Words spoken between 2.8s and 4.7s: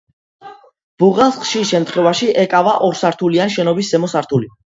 ორსართულიანი შენობის ზემო სართული.